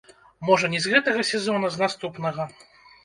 [0.47, 2.49] Можа не з гэтага сезона, з наступнага.